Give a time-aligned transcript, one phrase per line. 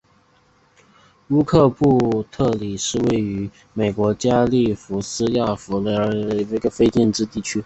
[1.45, 7.59] 克拉布特里是位于美国加利福尼亚州弗雷斯诺县的一个非建制地区。